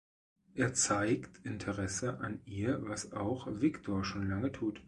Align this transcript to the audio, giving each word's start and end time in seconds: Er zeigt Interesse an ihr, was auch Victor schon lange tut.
Er 0.55 0.73
zeigt 0.73 1.37
Interesse 1.45 2.21
an 2.21 2.41
ihr, 2.45 2.79
was 2.89 3.11
auch 3.13 3.45
Victor 3.61 4.03
schon 4.03 4.27
lange 4.27 4.51
tut. 4.51 4.79